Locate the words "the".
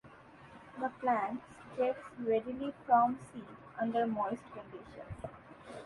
0.79-0.89